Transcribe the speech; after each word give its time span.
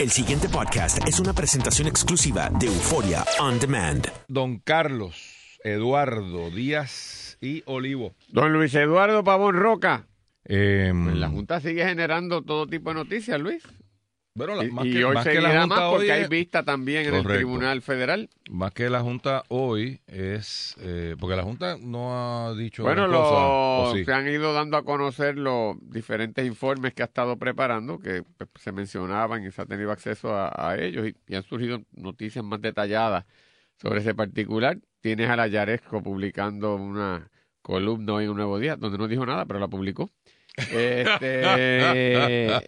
El 0.00 0.10
siguiente 0.10 0.48
podcast 0.48 1.06
es 1.06 1.20
una 1.20 1.34
presentación 1.34 1.86
exclusiva 1.86 2.48
de 2.58 2.68
Euforia 2.68 3.22
On 3.38 3.60
Demand. 3.60 4.08
Don 4.28 4.58
Carlos 4.58 5.58
Eduardo 5.62 6.50
Díaz 6.50 7.36
y 7.42 7.62
Olivo. 7.66 8.14
Don 8.30 8.50
Luis 8.50 8.74
Eduardo 8.74 9.22
Pavón 9.22 9.56
Roca. 9.56 10.06
Pues 10.42 10.94
la 10.94 11.28
Junta 11.28 11.60
sigue 11.60 11.84
generando 11.84 12.40
todo 12.40 12.66
tipo 12.66 12.88
de 12.88 12.94
noticias, 12.94 13.38
Luis. 13.38 13.62
Bueno, 14.34 14.54
la- 14.56 14.64
Y, 14.64 14.70
más 14.70 14.86
y 14.86 14.92
que, 14.92 15.04
hoy 15.04 15.14
más 15.14 15.26
que 15.26 15.40
la 15.40 15.48
más 15.48 15.60
Junta 15.60 15.90
porque 15.90 16.04
hoy 16.04 16.10
hay 16.10 16.22
es- 16.22 16.28
vista 16.28 16.62
también 16.64 17.06
en 17.06 17.14
el. 17.14 17.22
Tribunal 17.24 17.82
Federal. 17.82 18.28
más 18.50 18.72
que 18.72 18.88
la 18.90 19.00
Junta 19.00 19.42
hoy 19.48 20.00
es 20.06 20.76
eh, 20.80 21.16
porque 21.18 21.36
la 21.36 21.42
Junta 21.42 21.76
no 21.80 22.12
ha 22.48 22.54
dicho 22.54 22.82
Bueno, 22.82 23.06
se 24.04 24.12
han 24.12 24.28
ido 24.28 24.52
dando 24.52 24.76
a 24.76 24.84
conocer 24.84 25.36
los 25.36 25.76
diferentes 25.82 26.46
informes 26.46 26.94
que 26.94 27.02
ha 27.02 27.06
estado 27.06 27.36
preparando, 27.38 27.98
que 27.98 28.22
pues, 28.22 28.48
se 28.56 28.72
mencionaban 28.72 29.44
y 29.46 29.50
se 29.50 29.62
ha 29.62 29.66
tenido 29.66 29.90
acceso 29.92 30.34
a, 30.34 30.50
a 30.54 30.76
ellos 30.78 31.06
y, 31.08 31.14
y 31.26 31.34
han 31.36 31.42
surgido 31.42 31.82
noticias 31.92 32.44
más 32.44 32.60
detalladas 32.60 33.24
sobre 33.80 34.00
ese 34.00 34.14
particular. 34.14 34.78
Tienes 35.00 35.28
a 35.30 35.36
la 35.36 35.46
Yaresco 35.48 36.02
publicando 36.02 36.76
una 36.76 37.30
columna 37.62 38.14
hoy 38.14 38.24
en 38.24 38.30
un 38.30 38.36
nuevo 38.36 38.58
día, 38.58 38.76
donde 38.76 38.98
no 38.98 39.08
dijo 39.08 39.24
nada, 39.26 39.44
pero 39.46 39.58
la 39.58 39.68
publicó. 39.68 40.10
Este, 40.72 41.42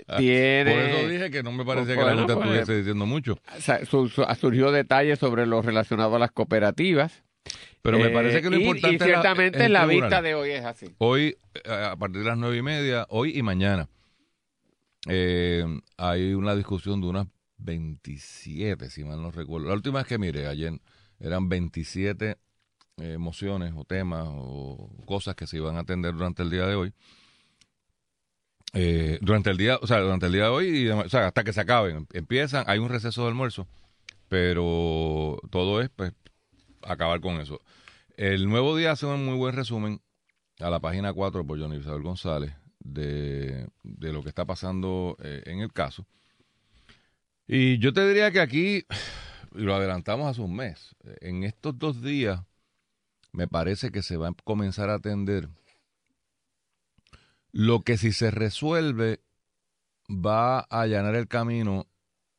tiene, 0.19 0.71
Por 0.71 0.81
eso 0.83 1.09
dije 1.09 1.31
que 1.31 1.43
no 1.43 1.53
me 1.53 1.65
parecía 1.65 1.95
que 1.97 2.01
la 2.03 2.15
Bueno, 2.15 2.27
pues, 2.27 2.39
estuviese 2.39 2.77
diciendo 2.79 3.07
mucho. 3.07 3.39
su- 3.89 4.09
su- 4.09 4.25
surgió 4.41 4.71
detalles 4.73 5.19
sobre 5.19 5.47
lo 5.47 5.63
relacionado 5.63 6.17
a 6.17 6.19
las 6.19 6.31
cooperativas. 6.33 7.23
Pero 7.83 7.99
me 7.99 8.07
Eh, 8.07 8.11
parece 8.11 8.41
que 8.43 8.51
lo 8.51 8.57
y- 8.57 8.63
importante 8.63 8.93
y, 8.93 8.95
es 8.95 9.01
la- 9.01 9.07
ciertamente 9.07 9.65
es 9.65 9.71
la 9.71 9.87
vista 9.87 10.23
de 10.23 10.35
hoy 10.37 10.51
es 10.51 10.65
así. 10.65 10.87
Hoy, 10.99 11.37
eh, 11.65 11.71
a 11.91 11.97
partir 11.97 12.21
de 12.21 12.27
las 12.29 12.39
nueve 12.39 12.57
y 12.57 12.63
media, 12.63 13.07
hoy 13.09 13.37
y 13.37 13.43
mañana, 13.43 13.89
eh, 15.09 15.65
hay 15.97 16.35
una 16.35 16.55
discusión 16.55 17.01
de 17.01 17.09
unas 17.09 17.27
27, 17.59 18.89
si 18.91 19.05
mal 19.05 19.21
no 19.21 19.31
recuerdo. 19.31 19.69
La 19.69 19.75
última 19.75 19.99
vez 20.01 20.07
que 20.07 20.19
miré, 20.19 20.47
ayer, 20.47 20.73
eran 21.21 21.49
27 21.49 22.37
eh, 22.99 23.17
mociones 23.19 23.73
o 23.75 23.85
temas 23.85 24.27
o 24.29 24.91
cosas 25.07 25.35
que 25.35 25.47
se 25.47 25.57
iban 25.57 25.77
a 25.77 25.81
atender 25.81 26.13
durante 26.13 26.43
el 26.43 26.51
día 26.51 26.67
de 26.67 26.75
hoy. 26.75 26.93
Eh, 28.75 29.19
durante 29.21 29.51
el 29.51 29.59
día, 29.59 29.79
o 29.83 29.87
sea, 29.87 30.01
durante 30.01 30.27
el 30.27 30.33
día 30.33 30.45
de 30.45 30.49
hoy, 30.49 30.89
o 30.89 31.09
sea, 31.09 31.27
hasta 31.27 31.45
que 31.45 31.53
se 31.53 31.61
acaben. 31.61 32.07
Empiezan, 32.13 32.65
hay 32.67 32.79
un 32.79 32.89
receso 32.89 33.23
de 33.23 33.29
almuerzo, 33.29 33.67
pero 34.29 35.39
todo 35.51 35.81
es, 35.83 35.91
pues, 35.91 36.13
acabar 36.83 37.21
con 37.21 37.41
eso. 37.41 37.61
El 38.17 38.49
nuevo 38.49 38.77
día 38.77 38.93
hace 38.93 39.07
un 39.07 39.25
muy 39.25 39.37
buen 39.37 39.55
resumen 39.55 40.01
a 40.61 40.71
la 40.71 40.81
página 40.81 41.13
4 41.13 41.47
por 41.47 41.59
Johnny 41.59 41.77
Isabel 41.77 42.03
González 42.03 42.55
de, 42.79 43.69
de 43.83 44.13
lo 44.13 44.23
que 44.23 44.29
está 44.29 44.45
pasando 44.45 45.17
eh, 45.23 45.43
en 45.47 45.61
el 45.61 45.73
caso. 45.73 46.07
Y 47.47 47.79
yo 47.79 47.93
te 47.93 48.07
diría 48.07 48.31
que 48.31 48.41
aquí, 48.41 48.87
lo 49.53 49.75
adelantamos 49.75 50.31
hace 50.31 50.41
un 50.41 50.57
mes, 50.57 50.97
en 51.21 51.45
estos 51.45 51.79
dos 51.79 52.03
días 52.03 52.41
me 53.33 53.49
parece 53.49 53.91
que 53.91 54.03
se 54.03 54.17
va 54.17 54.29
a 54.29 54.35
comenzar 54.45 54.91
a 54.91 54.95
atender 54.95 55.49
lo 57.53 57.83
que 57.83 57.99
si 57.99 58.13
se 58.13 58.31
resuelve 58.31 59.21
va 60.09 60.61
a 60.61 60.81
allanar 60.81 61.15
el 61.15 61.29
camino 61.29 61.87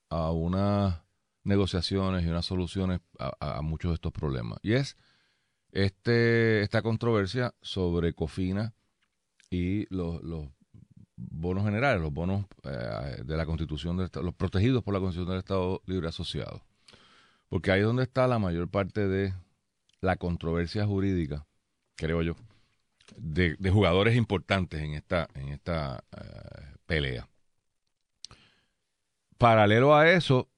a 0.09 0.31
unas 0.31 1.01
negociaciones 1.43 2.25
y 2.25 2.29
unas 2.29 2.45
soluciones 2.45 3.01
a, 3.19 3.61
muchos 3.61 3.91
de 3.91 3.95
estos 3.95 4.11
problemas. 4.11 4.59
Y 4.61 4.73
es 4.73 4.97
este, 5.71 6.61
esta 6.61 6.81
controversia 6.81 7.53
sobre 7.61 8.13
Cofina 8.13 8.73
y 9.49 9.85
los, 9.93 10.21
los 10.23 10.49
bonos 11.15 11.63
generales, 11.63 12.01
los 12.01 12.13
bonos 12.13 12.45
eh, 12.63 13.23
de 13.23 13.37
la 13.37 13.45
Constitución 13.45 13.97
del 13.97 14.09
los 14.23 14.33
protegidos 14.33 14.83
por 14.83 14.93
la 14.93 14.99
Constitución 14.99 15.31
del 15.31 15.39
Estado 15.39 15.81
Libre 15.85 16.07
Asociado. 16.07 16.63
Porque 17.49 17.71
ahí 17.71 17.81
es 17.81 17.85
donde 17.85 18.03
está 18.03 18.27
la 18.27 18.39
mayor 18.39 18.69
parte 18.69 19.07
de 19.07 19.33
la 20.01 20.17
controversia 20.17 20.85
jurídica, 20.85 21.45
creo 21.95 22.21
yo, 22.23 22.35
de, 23.17 23.55
de 23.57 23.69
jugadores 23.69 24.15
importantes 24.15 24.81
en 24.81 24.93
esta, 24.93 25.29
en 25.35 25.49
esta 25.49 26.03
eh, 26.11 26.75
pelea. 26.85 27.29
Paralelo 29.37 29.95
a 29.95 30.09
eso, 30.09 30.49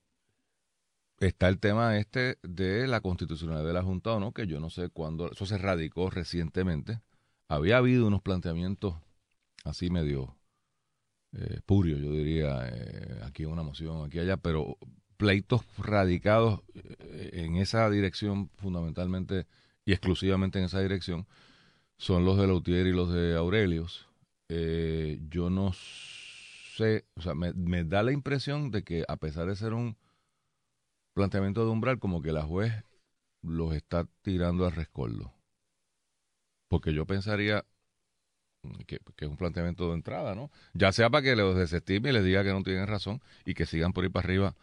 está 1.20 1.48
el 1.48 1.60
tema 1.60 1.98
este 1.98 2.38
de 2.44 2.88
la 2.88 3.02
constitucionalidad 3.02 3.68
de 3.68 3.74
la 3.74 3.84
Junta 3.84 4.12
o 4.12 4.20
no, 4.20 4.32
que 4.32 4.48
yo 4.48 4.60
no 4.60 4.70
sé 4.70 4.90
cuándo, 4.90 5.32
eso 5.32 5.46
se 5.46 5.58
radicó 5.58 6.10
recientemente. 6.10 7.02
Había 7.48 7.78
habido 7.78 8.08
unos 8.08 8.22
planteamientos 8.22 8.96
así 9.64 9.90
medio 9.90 10.36
eh, 11.38 11.60
yo 11.68 12.12
diría, 12.14 12.70
eh, 12.72 13.20
aquí 13.24 13.46
una 13.46 13.64
moción, 13.64 14.06
aquí 14.06 14.20
allá, 14.20 14.38
pero 14.38 14.78
pleitos 15.18 15.62
radicados 15.78 16.62
eh, 16.74 17.32
en 17.34 17.58
esa 17.58 17.90
dirección 17.90 18.50
fundamentalmente 18.56 19.46
y 19.86 19.92
exclusivamente 19.92 20.60
en 20.60 20.66
esa 20.66 20.80
dirección 20.80 21.28
son 21.98 22.26
los 22.26 22.38
de 22.38 22.48
Lautier 22.48 22.88
y 22.88 22.94
los 22.94 23.12
de 23.12 23.36
Aurelius. 23.36 24.08
Eh, 24.50 25.20
yo 25.30 25.50
no 25.50 25.72
sé, 25.74 27.06
o 27.16 27.22
sea, 27.22 27.34
me, 27.36 27.54
me 27.54 27.84
da 27.84 28.04
la 28.04 28.12
impresión 28.12 28.72
de 28.72 28.84
que 28.84 29.04
a 29.08 29.18
pesar 29.18 29.48
de 29.48 29.56
ser 29.56 29.74
un 29.74 29.98
planteamiento 31.14 31.64
de 31.66 31.72
umbral, 31.72 32.00
como 32.00 32.22
que 32.22 32.32
la 32.32 32.44
juez 32.44 32.74
los 33.42 33.74
está 33.74 34.08
tirando 34.22 34.66
al 34.66 34.74
rescoldo. 34.74 35.34
Porque 36.68 36.94
yo 36.94 37.06
pensaría 37.06 37.66
que, 38.86 39.00
que 39.16 39.26
es 39.26 39.32
un 39.32 39.38
planteamiento 39.38 39.88
de 39.88 39.96
entrada, 39.96 40.36
¿no? 40.36 40.52
Ya 40.74 40.92
sea 40.92 41.10
para 41.10 41.24
que 41.24 41.36
los 41.36 41.56
desestime 41.56 42.10
y 42.10 42.14
les 42.14 42.24
diga 42.24 42.44
que 42.44 42.52
no 42.52 42.64
tienen 42.64 42.88
razón 42.88 43.22
y 43.46 43.54
que 43.54 43.66
sigan 43.66 43.94
por 43.94 44.04
ahí 44.04 44.10
para 44.10 44.26
arriba 44.26 44.56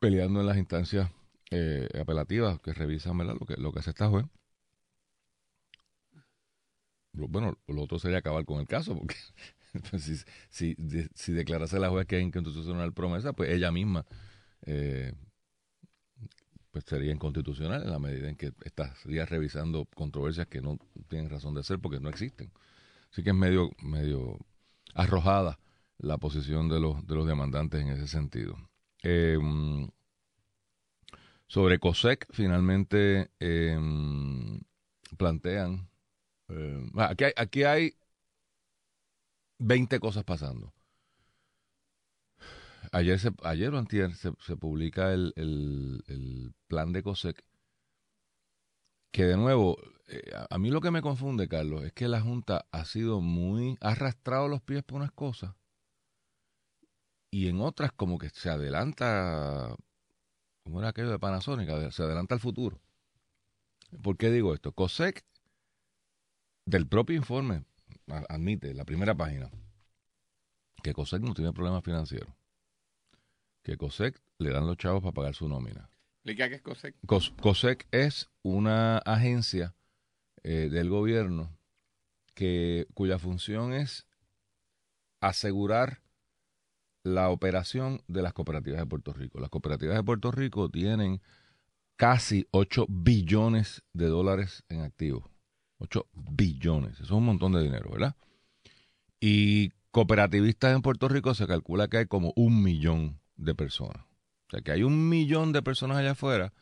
peleando 0.00 0.40
en 0.40 0.46
las 0.46 0.56
instancias 0.56 1.10
eh, 1.50 1.86
apelativas 2.00 2.58
que 2.60 2.72
revisan 2.72 3.18
lo 3.18 3.46
que 3.46 3.56
lo 3.56 3.72
que 3.72 3.80
hace 3.80 3.90
esta 3.90 4.08
juez. 4.08 4.24
Bueno, 7.12 7.58
lo 7.66 7.82
otro 7.82 7.98
sería 7.98 8.18
acabar 8.18 8.44
con 8.44 8.60
el 8.60 8.66
caso, 8.68 8.96
porque 8.96 9.16
pues, 9.90 10.02
si, 10.04 10.16
si, 10.50 10.74
de- 10.78 11.08
si 11.14 11.32
declarase 11.32 11.78
la 11.78 11.90
juez 11.90 12.06
que 12.06 12.18
es 12.18 12.22
inconstitucional 12.24 12.92
promesa, 12.92 13.32
pues 13.32 13.50
ella 13.50 13.70
misma 13.72 14.06
eh, 14.66 15.14
pues 16.70 16.84
sería 16.86 17.12
inconstitucional 17.12 17.82
en 17.82 17.90
la 17.90 17.98
medida 17.98 18.28
en 18.28 18.36
que 18.36 18.52
estaría 18.64 19.26
revisando 19.26 19.86
controversias 19.94 20.46
que 20.46 20.60
no 20.60 20.78
tienen 21.08 21.28
razón 21.30 21.54
de 21.54 21.64
ser 21.64 21.80
porque 21.80 22.00
no 22.00 22.08
existen. 22.08 22.52
Así 23.12 23.22
que 23.24 23.30
es 23.30 23.36
medio, 23.36 23.70
medio 23.82 24.38
arrojada 24.94 25.58
la 25.98 26.18
posición 26.18 26.68
de 26.68 26.80
los, 26.80 27.06
de 27.06 27.14
los 27.16 27.26
demandantes 27.26 27.82
en 27.82 27.90
ese 27.90 28.08
sentido. 28.08 28.56
Eh, 29.02 29.38
sobre 31.46 31.78
COSEC, 31.78 32.26
finalmente 32.32 33.30
eh, 33.40 33.78
plantean. 35.16 35.89
Eh, 36.50 36.90
aquí, 36.96 37.24
hay, 37.24 37.32
aquí 37.36 37.62
hay 37.64 37.94
20 39.60 39.98
cosas 40.00 40.24
pasando. 40.24 40.72
Ayer, 42.92 43.18
se, 43.18 43.30
ayer 43.44 43.72
se, 44.14 44.56
publica 44.56 45.12
el, 45.12 45.32
el- 45.36 46.02
el 46.08 46.54
plan 46.68 46.92
de 46.92 47.02
COSEC, 47.02 47.44
que 49.12 49.24
de 49.24 49.36
nuevo, 49.36 49.76
eh, 50.08 50.22
a, 50.50 50.58
mí 50.58 50.70
lo 50.70 50.80
que 50.80 50.90
me 50.90 51.02
confunde, 51.02 51.48
Carlos, 51.48 51.84
es 51.84 51.92
que 51.92 52.08
la 52.08 52.20
Junta 52.20 52.66
ha 52.72 52.84
sido 52.84 53.20
muy, 53.20 53.76
ha 53.80 53.90
arrastrado 53.90 54.48
los 54.48 54.62
pies 54.62 54.82
por 54.84 54.96
unas 54.98 55.12
cosas 55.12 55.54
y 57.30 57.48
en 57.48 57.60
otras 57.60 57.92
como 57.92 58.18
que 58.18 58.30
se 58.30 58.50
adelanta, 58.50 59.74
¿cómo 60.64 60.80
era 60.80 60.90
aquello 60.90 61.10
de 61.10 61.18
Panasonic? 61.20 61.90
Se 61.92 62.04
adelanta 62.04 62.34
al 62.36 62.40
futuro. 62.42 62.80
¿Por 64.02 64.16
qué 64.16 64.30
digo 64.30 64.52
esto? 64.54 64.72
COSEC, 64.72 65.24
del 66.70 66.86
propio 66.86 67.16
informe, 67.16 67.64
admite, 68.28 68.72
la 68.74 68.84
primera 68.84 69.14
página, 69.14 69.50
que 70.82 70.92
COSEC 70.94 71.20
no 71.22 71.34
tiene 71.34 71.52
problemas 71.52 71.84
financieros. 71.84 72.32
Que 73.62 73.76
COSEC 73.76 74.20
le 74.38 74.50
dan 74.50 74.66
los 74.66 74.76
chavos 74.78 75.02
para 75.02 75.12
pagar 75.12 75.34
su 75.34 75.48
nómina. 75.48 75.90
Explica 76.16 76.48
qué 76.48 76.54
es 76.56 76.62
COSEC. 76.62 76.94
COS- 77.06 77.32
COSEC 77.40 77.86
es 77.90 78.28
una 78.42 78.98
agencia 78.98 79.74
eh, 80.42 80.68
del 80.70 80.88
gobierno 80.88 81.56
que, 82.34 82.86
cuya 82.94 83.18
función 83.18 83.72
es 83.74 84.06
asegurar 85.20 86.00
la 87.02 87.30
operación 87.30 88.02
de 88.08 88.22
las 88.22 88.32
cooperativas 88.32 88.80
de 88.80 88.86
Puerto 88.86 89.12
Rico. 89.12 89.40
Las 89.40 89.50
cooperativas 89.50 89.96
de 89.96 90.02
Puerto 90.04 90.30
Rico 90.30 90.68
tienen 90.70 91.20
casi 91.96 92.46
8 92.50 92.86
billones 92.88 93.82
de 93.92 94.06
dólares 94.06 94.64
en 94.68 94.80
activos. 94.82 95.24
8 95.80 96.06
billones. 96.12 96.94
Eso 96.94 97.04
es 97.04 97.10
un 97.10 97.24
montón 97.24 97.52
de 97.52 97.62
dinero, 97.62 97.90
¿verdad? 97.90 98.14
Y 99.18 99.70
cooperativistas 99.90 100.74
en 100.74 100.82
Puerto 100.82 101.08
Rico 101.08 101.34
se 101.34 101.46
calcula 101.46 101.88
que 101.88 101.98
hay 101.98 102.06
como 102.06 102.32
un 102.36 102.62
millón 102.62 103.20
de 103.36 103.54
personas. 103.54 104.04
O 104.46 104.50
sea, 104.50 104.60
que 104.60 104.72
hay 104.72 104.82
un 104.82 105.08
millón 105.08 105.52
de 105.52 105.62
personas 105.62 105.96
allá 105.96 106.12
afuera 106.12 106.52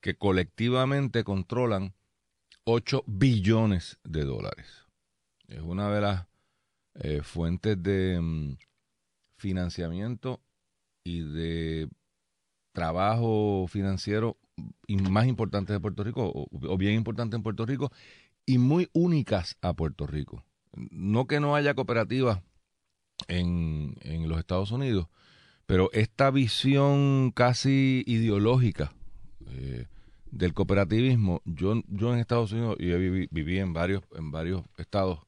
que 0.00 0.16
colectivamente 0.16 1.24
controlan 1.24 1.94
8 2.64 3.04
billones 3.06 3.98
de 4.04 4.24
dólares. 4.24 4.86
Es 5.48 5.60
una 5.60 5.90
de 5.90 6.00
las 6.00 6.26
eh, 6.94 7.22
fuentes 7.22 7.82
de 7.82 8.20
mm, 8.20 8.56
financiamiento 9.36 10.40
y 11.04 11.20
de 11.20 11.88
trabajo 12.72 13.66
financiero 13.68 14.38
más 14.88 15.26
importantes 15.26 15.74
de 15.74 15.80
Puerto 15.80 16.04
Rico, 16.04 16.30
o, 16.34 16.78
bien 16.78 16.94
importantes 16.94 17.36
en 17.36 17.42
Puerto 17.42 17.66
Rico, 17.66 17.90
y 18.46 18.58
muy 18.58 18.88
únicas 18.92 19.56
a 19.60 19.72
Puerto 19.74 20.06
Rico. 20.06 20.44
No 20.74 21.26
que 21.26 21.40
no 21.40 21.54
haya 21.54 21.74
cooperativas 21.74 22.40
en, 23.28 23.96
en 24.00 24.28
los 24.28 24.38
Estados 24.38 24.70
Unidos, 24.70 25.08
pero 25.66 25.90
esta 25.92 26.30
visión 26.30 27.32
casi 27.34 28.02
ideológica 28.06 28.92
eh, 29.46 29.86
del 30.30 30.52
cooperativismo, 30.52 31.40
yo, 31.44 31.82
yo 31.88 32.12
en 32.12 32.18
Estados 32.18 32.52
Unidos, 32.52 32.76
y 32.80 32.92
viví, 33.30 33.58
en 33.58 33.72
varios, 33.72 34.02
en 34.16 34.30
varios 34.30 34.62
estados 34.76 35.20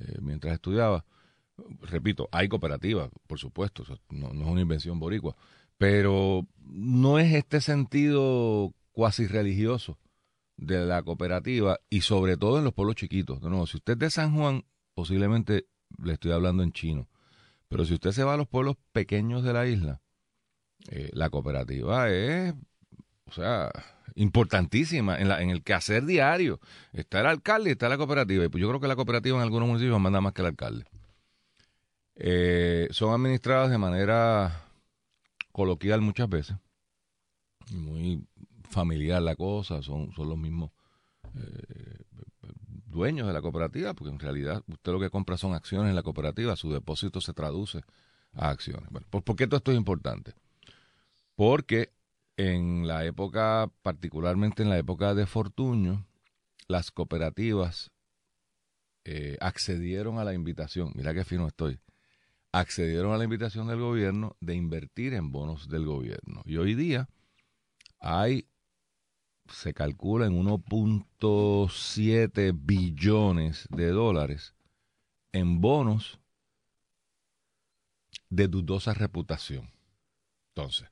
eh, 0.00 0.16
mientras 0.20 0.54
estudiaba, 0.54 1.04
repito, 1.82 2.28
hay 2.32 2.48
cooperativas, 2.48 3.10
por 3.26 3.38
supuesto, 3.38 3.84
no, 4.08 4.32
no, 4.32 4.44
es 4.44 4.50
una 4.50 4.62
invención 4.62 4.98
boricua, 4.98 5.36
pero 5.76 6.46
no 6.64 7.18
es 7.18 7.34
este 7.34 7.60
sentido 7.60 8.72
cuasi 8.92 9.26
religioso 9.26 9.98
de 10.60 10.84
la 10.84 11.02
cooperativa 11.02 11.80
y 11.88 12.02
sobre 12.02 12.36
todo 12.36 12.58
en 12.58 12.64
los 12.64 12.74
pueblos 12.74 12.96
chiquitos. 12.96 13.40
No, 13.40 13.66
si 13.66 13.78
usted 13.78 13.94
es 13.94 13.98
de 13.98 14.10
San 14.10 14.34
Juan, 14.36 14.64
posiblemente 14.94 15.66
le 16.02 16.12
estoy 16.12 16.32
hablando 16.32 16.62
en 16.62 16.72
chino, 16.72 17.08
pero 17.68 17.84
si 17.84 17.94
usted 17.94 18.12
se 18.12 18.24
va 18.24 18.34
a 18.34 18.36
los 18.36 18.46
pueblos 18.46 18.76
pequeños 18.92 19.42
de 19.42 19.52
la 19.52 19.66
isla, 19.66 20.00
eh, 20.90 21.10
la 21.12 21.30
cooperativa 21.30 22.10
es, 22.10 22.54
o 23.26 23.32
sea, 23.32 23.70
importantísima 24.14 25.18
en, 25.18 25.28
la, 25.28 25.42
en 25.42 25.50
el 25.50 25.62
quehacer 25.62 26.04
diario. 26.04 26.60
Está 26.92 27.20
el 27.20 27.26
alcalde 27.26 27.70
y 27.70 27.72
está 27.72 27.88
la 27.88 27.96
cooperativa. 27.96 28.44
Y 28.44 28.48
pues 28.48 28.60
yo 28.60 28.68
creo 28.68 28.80
que 28.80 28.88
la 28.88 28.96
cooperativa 28.96 29.36
en 29.36 29.42
algunos 29.42 29.68
municipios 29.68 30.00
manda 30.00 30.20
más 30.20 30.32
que 30.32 30.42
el 30.42 30.48
alcalde. 30.48 30.84
Eh, 32.16 32.88
son 32.90 33.14
administradas 33.14 33.70
de 33.70 33.78
manera 33.78 34.64
coloquial 35.52 36.00
muchas 36.02 36.28
veces. 36.28 36.56
Muy 37.72 38.24
familiar 38.70 39.20
la 39.22 39.36
cosa, 39.36 39.82
son, 39.82 40.12
son 40.12 40.28
los 40.28 40.38
mismos 40.38 40.70
eh, 41.34 42.04
dueños 42.86 43.26
de 43.26 43.32
la 43.32 43.42
cooperativa, 43.42 43.94
porque 43.94 44.12
en 44.12 44.18
realidad 44.18 44.62
usted 44.66 44.92
lo 44.92 45.00
que 45.00 45.10
compra 45.10 45.36
son 45.36 45.54
acciones 45.54 45.90
en 45.90 45.96
la 45.96 46.02
cooperativa, 46.02 46.56
su 46.56 46.72
depósito 46.72 47.20
se 47.20 47.32
traduce 47.32 47.82
a 48.32 48.50
acciones. 48.50 48.88
Bueno, 48.90 49.06
¿por 49.10 49.36
qué 49.36 49.46
todo 49.46 49.58
esto 49.58 49.72
es 49.72 49.78
importante? 49.78 50.34
Porque 51.34 51.92
en 52.36 52.86
la 52.86 53.04
época, 53.04 53.70
particularmente 53.82 54.62
en 54.62 54.70
la 54.70 54.78
época 54.78 55.14
de 55.14 55.26
Fortuño, 55.26 56.06
las 56.68 56.90
cooperativas 56.90 57.90
eh, 59.04 59.36
accedieron 59.40 60.18
a 60.18 60.24
la 60.24 60.34
invitación, 60.34 60.92
mira 60.94 61.12
qué 61.12 61.24
fino 61.24 61.46
estoy, 61.46 61.80
accedieron 62.52 63.12
a 63.12 63.18
la 63.18 63.24
invitación 63.24 63.68
del 63.68 63.80
gobierno 63.80 64.36
de 64.40 64.54
invertir 64.54 65.14
en 65.14 65.32
bonos 65.32 65.68
del 65.68 65.84
gobierno. 65.84 66.42
Y 66.44 66.56
hoy 66.56 66.74
día 66.74 67.08
hay, 67.98 68.46
se 69.52 69.74
calcula 69.74 70.26
en 70.26 70.42
1.7 70.42 72.52
billones 72.54 73.66
de 73.70 73.88
dólares 73.88 74.54
en 75.32 75.60
bonos 75.60 76.20
de 78.28 78.48
dudosa 78.48 78.94
reputación. 78.94 79.72
Entonces, 80.54 80.88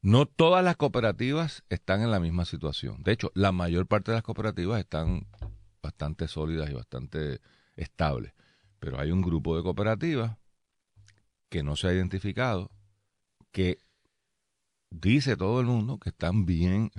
no 0.00 0.26
todas 0.26 0.64
las 0.64 0.76
cooperativas 0.76 1.64
están 1.68 2.02
en 2.02 2.10
la 2.10 2.20
misma 2.20 2.44
situación. 2.44 3.02
De 3.02 3.12
hecho, 3.12 3.30
la 3.34 3.52
mayor 3.52 3.86
parte 3.86 4.10
de 4.10 4.16
las 4.16 4.24
cooperativas 4.24 4.80
están 4.80 5.26
bastante 5.82 6.28
sólidas 6.28 6.70
y 6.70 6.74
bastante 6.74 7.40
estables. 7.76 8.34
Pero 8.78 9.00
hay 9.00 9.10
un 9.10 9.22
grupo 9.22 9.56
de 9.56 9.62
cooperativas 9.62 10.36
que 11.48 11.62
no 11.62 11.76
se 11.76 11.88
ha 11.88 11.92
identificado, 11.92 12.70
que 13.50 13.78
dice 14.90 15.36
todo 15.36 15.60
el 15.60 15.66
mundo 15.66 15.98
que 15.98 16.10
están 16.10 16.46
bien 16.46 16.90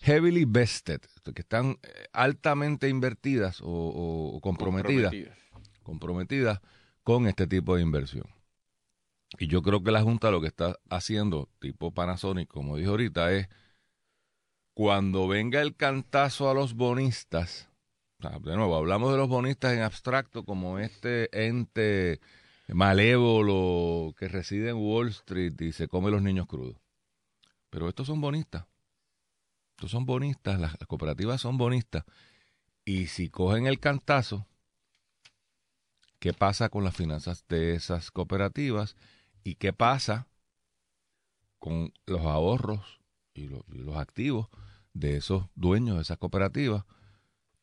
heavily 0.00 0.44
vested, 0.44 1.00
que 1.34 1.42
están 1.42 1.78
eh, 1.82 2.06
altamente 2.12 2.88
invertidas 2.88 3.60
o, 3.62 4.38
comprometidas, 4.42 5.12
comprometidas 5.82 6.60
con 7.02 7.26
este 7.26 7.46
tipo 7.46 7.76
de 7.76 7.82
inversión. 7.82 8.26
Y 9.38 9.46
yo 9.46 9.62
creo 9.62 9.82
que 9.82 9.90
la 9.90 10.02
Junta 10.02 10.30
lo 10.30 10.40
que 10.40 10.46
está 10.46 10.78
haciendo, 10.88 11.48
tipo 11.58 11.92
Panasonic, 11.92 12.48
como 12.48 12.76
dijo 12.76 12.92
ahorita, 12.92 13.32
es 13.32 13.48
cuando 14.72 15.28
venga 15.28 15.60
el 15.60 15.76
cantazo 15.76 16.48
a 16.48 16.54
los 16.54 16.74
bonistas, 16.74 17.68
de 18.18 18.56
nuevo, 18.56 18.76
hablamos 18.76 19.12
de 19.12 19.18
los 19.18 19.28
bonistas 19.28 19.74
en 19.74 19.82
abstracto 19.82 20.44
como 20.44 20.78
este 20.78 21.28
ente 21.46 22.20
malévolo 22.68 24.14
que 24.18 24.28
reside 24.28 24.70
en 24.70 24.76
Wall 24.76 25.08
Street 25.08 25.60
y 25.60 25.72
se 25.72 25.88
come 25.88 26.10
los 26.10 26.22
niños 26.22 26.46
crudos. 26.46 26.76
Pero 27.70 27.88
estos 27.88 28.06
son 28.06 28.20
bonistas. 28.20 28.66
Estos 29.78 29.90
son 29.90 30.06
bonistas, 30.06 30.58
las, 30.58 30.76
cooperativas 30.88 31.40
son 31.40 31.56
bonistas. 31.56 32.04
Y 32.84 33.06
si 33.06 33.28
cogen 33.28 33.66
el 33.66 33.78
cantazo, 33.78 34.46
¿qué 36.18 36.32
pasa 36.32 36.68
con 36.68 36.84
las 36.84 36.96
finanzas 36.96 37.44
de 37.48 37.74
esas 37.74 38.10
cooperativas? 38.10 38.96
¿Y 39.44 39.54
qué 39.54 39.72
pasa 39.72 40.26
con 41.58 41.92
los 42.06 42.22
ahorros 42.22 43.00
y 43.34 43.48
los, 43.48 43.96
activos 43.96 44.48
de 44.94 45.16
esos 45.16 45.44
dueños 45.54 45.96
de 45.96 46.02
esas 46.02 46.18
cooperativas? 46.18 46.84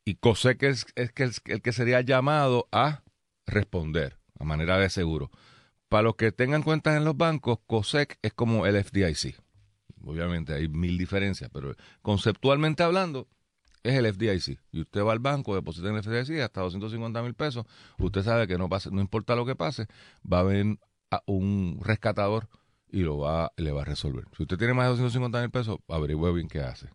Y 0.06 0.16
COSEC 0.16 0.64
es, 0.64 0.86
es 0.96 1.12
que 1.12 1.24
el 1.24 1.62
que 1.62 1.74
sería 1.74 2.00
llamado 2.00 2.70
a 2.72 3.04
responder 3.46 4.20
a 4.40 4.44
manera 4.44 4.78
de 4.78 4.90
seguro. 4.90 5.32
Para 5.90 6.04
los 6.04 6.16
que 6.16 6.32
tengan 6.32 6.64
cuentas 6.64 6.96
en 6.96 7.04
los 7.04 7.18
bancos, 7.18 7.60
COSEC 7.68 8.20
es 8.22 8.34
como 8.34 8.66
el 8.66 8.82
FDIC. 8.82 9.45
Obviamente 10.06 10.54
hay 10.54 10.68
mil 10.68 10.98
diferencias, 10.98 11.50
pero 11.52 11.74
conceptualmente 12.02 12.84
hablando, 12.84 13.28
es 13.84 13.94
el 13.94 14.12
FDIC. 14.14 14.60
Y 14.72 14.82
usted 14.82 15.04
va 15.04 15.12
al 15.12 15.20
banco, 15.20 15.56
deposita 15.56 15.90
en 15.90 15.96
el 15.96 16.04
FDIC 16.04 16.42
hasta 16.42 16.62
250 16.62 17.22
mil 17.22 17.34
pesos. 17.34 17.66
Usted 18.00 18.24
sabe 18.24 18.48
que 18.48 18.58
no, 18.58 18.70
pase, 18.70 18.92
no 18.92 19.02
importa 19.02 19.36
lo 19.36 19.46
que 19.46 19.56
pase, 19.56 19.88
va 20.32 20.38
a 20.38 20.42
haber 20.42 20.78
un 21.28 21.80
rescatador 21.82 22.50
y 22.90 23.02
lo 23.02 23.20
va, 23.20 23.52
le 23.58 23.72
va 23.72 23.82
a 23.82 23.86
resolver. 23.86 24.26
Si 24.36 24.44
usted 24.44 24.58
tiene 24.58 24.74
más 24.74 24.86
de 24.86 24.92
250 24.92 25.42
mil 25.42 25.52
pesos, 25.52 25.78
averigüe 25.88 26.34
bien 26.34 26.48
qué 26.48 26.62
hace. 26.62 26.90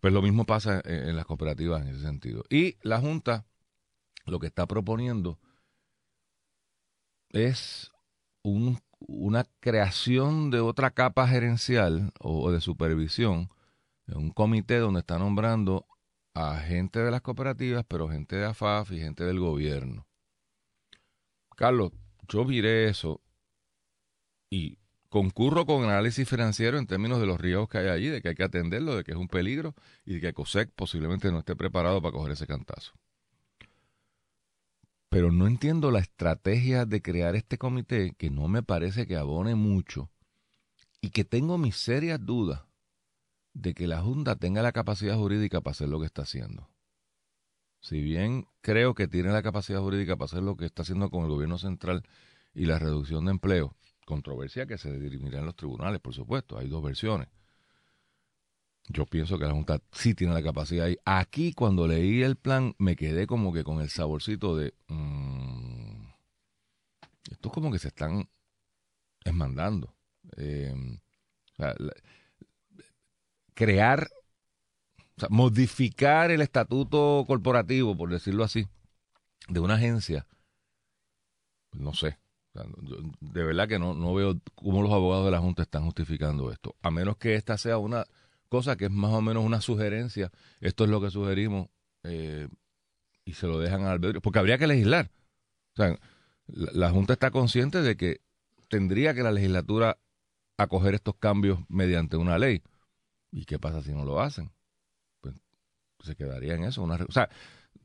Pues 0.00 0.12
lo 0.12 0.20
mismo 0.20 0.44
pasa 0.44 0.82
en 0.84 1.16
las 1.16 1.26
cooperativas 1.26 1.82
en 1.82 1.88
ese 1.88 2.00
sentido. 2.00 2.44
Y 2.50 2.76
la 2.82 3.00
Junta 3.00 3.46
lo 4.26 4.38
que 4.38 4.46
está 4.46 4.66
proponiendo 4.66 5.38
es 7.30 7.92
una 9.08 9.44
creación 9.60 10.50
de 10.50 10.60
otra 10.60 10.90
capa 10.90 11.26
gerencial 11.28 12.12
o, 12.20 12.50
de 12.50 12.60
supervisión, 12.60 13.50
un 14.06 14.30
comité 14.30 14.78
donde 14.78 15.00
está 15.00 15.18
nombrando 15.18 15.86
a 16.34 16.58
gente 16.58 17.00
de 17.00 17.10
las 17.10 17.22
cooperativas, 17.22 17.84
pero 17.86 18.08
gente 18.08 18.36
de 18.36 18.46
AFAF 18.46 18.92
y 18.92 19.00
gente 19.00 19.24
del 19.24 19.38
gobierno. 19.40 20.06
Carlos, 21.56 21.92
yo 22.28 22.44
miré 22.44 22.88
eso 22.88 23.20
y 24.50 24.78
concurro 25.08 25.66
con 25.66 25.84
análisis 25.84 26.28
financiero 26.28 26.78
en 26.78 26.86
términos 26.86 27.20
de 27.20 27.26
los 27.26 27.40
riesgos 27.40 27.68
que 27.68 27.78
hay 27.78 27.88
allí, 27.88 28.08
de 28.08 28.22
que 28.22 28.28
hay 28.28 28.34
que 28.34 28.44
atenderlo, 28.44 28.96
de 28.96 29.04
que 29.04 29.12
es 29.12 29.18
un 29.18 29.28
peligro 29.28 29.74
y 30.04 30.14
de 30.14 30.20
que 30.20 30.32
COSEC 30.32 30.70
posiblemente 30.74 31.30
no 31.30 31.40
esté 31.40 31.54
preparado 31.54 32.00
para 32.00 32.12
coger 32.12 32.32
ese 32.32 32.46
cantazo 32.46 32.92
pero 35.12 35.30
no 35.30 35.46
entiendo 35.46 35.90
la 35.90 35.98
estrategia 35.98 36.86
de 36.86 37.02
crear 37.02 37.36
este 37.36 37.58
comité 37.58 38.14
que 38.16 38.30
no 38.30 38.48
me 38.48 38.62
parece 38.62 39.06
que 39.06 39.16
abone 39.16 39.54
mucho 39.54 40.10
y 41.02 41.10
que 41.10 41.22
tengo 41.22 41.58
mis 41.58 41.76
serias 41.76 42.18
dudas 42.24 42.62
de 43.52 43.74
que 43.74 43.86
la 43.86 44.00
Junta 44.00 44.36
tenga 44.36 44.62
la 44.62 44.72
capacidad 44.72 45.18
jurídica 45.18 45.60
para 45.60 45.72
hacer 45.72 45.90
lo 45.90 46.00
que 46.00 46.06
está 46.06 46.22
haciendo. 46.22 46.70
Si 47.82 48.00
bien 48.00 48.46
creo 48.62 48.94
que 48.94 49.06
tiene 49.06 49.32
la 49.32 49.42
capacidad 49.42 49.80
jurídica 49.80 50.16
para 50.16 50.24
hacer 50.24 50.42
lo 50.42 50.56
que 50.56 50.64
está 50.64 50.80
haciendo 50.80 51.10
con 51.10 51.24
el 51.24 51.28
gobierno 51.28 51.58
central 51.58 52.04
y 52.54 52.64
la 52.64 52.78
reducción 52.78 53.26
de 53.26 53.32
empleo, 53.32 53.76
controversia 54.06 54.64
que 54.64 54.78
se 54.78 54.98
dirimirá 54.98 55.40
en 55.40 55.44
los 55.44 55.56
tribunales, 55.56 56.00
por 56.00 56.14
supuesto, 56.14 56.56
hay 56.56 56.70
dos 56.70 56.82
versiones 56.82 57.28
yo 58.88 59.06
pienso 59.06 59.38
que 59.38 59.44
la 59.44 59.52
Junta 59.52 59.80
sí 59.92 60.14
tiene 60.14 60.34
la 60.34 60.42
capacidad. 60.42 60.88
Y 60.88 60.98
aquí, 61.04 61.52
cuando 61.52 61.86
leí 61.86 62.22
el 62.22 62.36
plan, 62.36 62.74
me 62.78 62.96
quedé 62.96 63.26
como 63.26 63.52
que 63.52 63.64
con 63.64 63.80
el 63.80 63.90
saborcito 63.90 64.56
de. 64.56 64.74
Mm, 64.88 66.06
esto 67.30 67.48
es 67.48 67.54
como 67.54 67.70
que 67.70 67.78
se 67.78 67.88
están 67.88 68.28
esmandando. 69.24 69.94
Eh, 70.36 70.74
crear, 73.54 74.08
o 75.16 75.20
sea, 75.20 75.28
modificar 75.30 76.30
el 76.30 76.40
estatuto 76.40 77.24
corporativo, 77.26 77.96
por 77.96 78.10
decirlo 78.10 78.44
así, 78.44 78.66
de 79.48 79.60
una 79.60 79.74
agencia. 79.74 80.26
No 81.72 81.94
sé. 81.94 82.18
de 82.52 83.44
verdad 83.44 83.66
que 83.68 83.78
no, 83.78 83.94
no 83.94 84.12
veo 84.12 84.38
cómo 84.54 84.82
los 84.82 84.92
abogados 84.92 85.24
de 85.24 85.30
la 85.30 85.38
Junta 85.38 85.62
están 85.62 85.84
justificando 85.84 86.50
esto. 86.50 86.74
A 86.82 86.90
menos 86.90 87.16
que 87.16 87.34
esta 87.34 87.56
sea 87.56 87.78
una 87.78 88.04
cosa 88.52 88.76
que 88.76 88.84
es 88.84 88.90
más 88.90 89.14
o 89.14 89.22
menos 89.22 89.42
una 89.42 89.62
sugerencia. 89.62 90.30
Esto 90.60 90.84
es 90.84 90.90
lo 90.90 91.00
que 91.00 91.10
sugerimos 91.10 91.68
eh, 92.02 92.48
y 93.24 93.32
se 93.32 93.46
lo 93.46 93.58
dejan 93.58 93.80
al 93.84 93.92
albedrío. 93.92 94.20
Porque 94.20 94.40
habría 94.40 94.58
que 94.58 94.66
legislar. 94.66 95.10
O 95.72 95.76
sea, 95.76 95.98
la, 96.48 96.90
Junta 96.90 97.14
está 97.14 97.30
consciente 97.30 97.80
de 97.80 97.96
que 97.96 98.20
tendría 98.68 99.14
que 99.14 99.22
la 99.22 99.32
legislatura 99.32 99.96
acoger 100.58 100.92
estos 100.94 101.14
cambios 101.16 101.60
mediante 101.70 102.18
una 102.18 102.38
ley. 102.38 102.62
¿Y 103.30 103.46
qué 103.46 103.58
pasa 103.58 103.82
si 103.82 103.92
no 103.92 104.04
lo 104.04 104.20
hacen? 104.20 104.52
Pues 105.22 105.34
se 106.02 106.14
quedaría 106.14 106.52
en 106.52 106.64
eso. 106.64 106.82
Una, 106.82 106.96
o 107.08 107.12
sea, 107.12 107.30